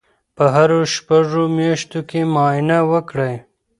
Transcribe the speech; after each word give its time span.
په 0.35 0.45
هرو 0.55 0.79
شپږو 0.95 1.43
میاشتو 1.57 1.99
کې 2.09 2.19
معاینه 2.33 2.79
وکړئ. 2.91 3.35